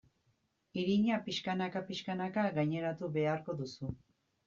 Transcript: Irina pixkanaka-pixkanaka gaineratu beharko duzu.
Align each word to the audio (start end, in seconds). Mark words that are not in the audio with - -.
Irina 0.83 1.19
pixkanaka-pixkanaka 1.27 2.49
gaineratu 2.59 3.15
beharko 3.21 3.61
duzu. 3.65 3.97